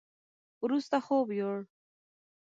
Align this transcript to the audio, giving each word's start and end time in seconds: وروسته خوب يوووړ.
وروسته 0.63 0.97
خوب 1.05 1.27
يوووړ. 1.39 1.59